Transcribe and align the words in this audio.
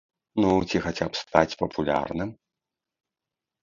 Ну 0.45 0.51
ці 0.69 0.77
хаця 0.85 1.07
б 1.13 1.21
стаць 1.21 1.57
папулярным? 1.63 2.37